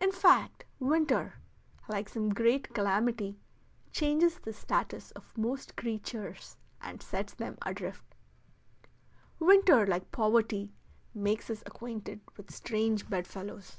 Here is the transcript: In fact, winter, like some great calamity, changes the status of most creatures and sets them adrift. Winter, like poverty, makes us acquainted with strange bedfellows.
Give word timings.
In 0.00 0.12
fact, 0.12 0.66
winter, 0.78 1.34
like 1.88 2.08
some 2.08 2.28
great 2.28 2.72
calamity, 2.72 3.40
changes 3.90 4.38
the 4.38 4.52
status 4.52 5.10
of 5.18 5.36
most 5.36 5.74
creatures 5.74 6.56
and 6.80 7.02
sets 7.02 7.34
them 7.34 7.58
adrift. 7.62 8.14
Winter, 9.40 9.84
like 9.84 10.12
poverty, 10.12 10.70
makes 11.12 11.50
us 11.50 11.64
acquainted 11.66 12.20
with 12.36 12.54
strange 12.54 13.10
bedfellows. 13.10 13.78